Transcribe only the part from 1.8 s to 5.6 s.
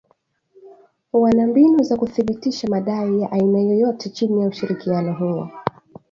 za kuthibitisha madai ya aina yoyote chini ya ushirikiano huo